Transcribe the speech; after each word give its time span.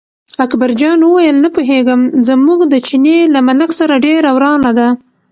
اکبرجان 0.45 0.99
وویل 1.03 1.37
نه 1.45 1.49
پوهېږم، 1.55 2.01
زموږ 2.27 2.59
د 2.67 2.75
چیني 2.87 3.17
له 3.33 3.39
ملک 3.47 3.69
سره 3.79 3.93
ډېره 4.05 4.29
ورانه 4.35 4.71
ده. 4.77 4.87